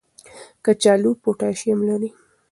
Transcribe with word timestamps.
کچالو 0.65 1.11
پوټاشیم 1.21 1.79
لري. 1.89 2.09